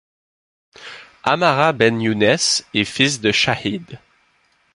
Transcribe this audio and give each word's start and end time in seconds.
Amara 1.23 1.71
Benyounès 1.73 2.65
est 2.73 2.85
fils 2.85 3.21
de 3.21 3.31
chahid. 3.31 3.99